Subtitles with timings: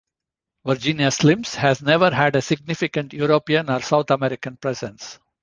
[0.65, 5.19] Virginia Slims has never had a significant European or South American presence.